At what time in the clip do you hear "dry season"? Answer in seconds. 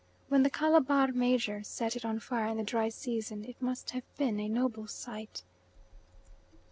2.63-3.45